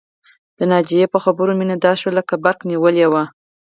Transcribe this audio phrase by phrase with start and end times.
[0.57, 3.23] د ناجيې په خبرو مينه داسې شوه لکه برق نيولې وي